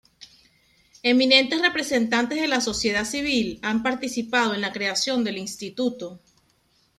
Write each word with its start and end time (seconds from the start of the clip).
Eminentes 1.03 1.61
representantes 1.61 2.41
de 2.41 2.47
la 2.47 2.59
sociedad 2.59 3.05
civil 3.05 3.59
han 3.61 3.83
participado 3.83 4.55
en 4.55 4.61
la 4.61 4.71
creación 4.71 5.23
del 5.23 5.37
instituto. 5.37 6.19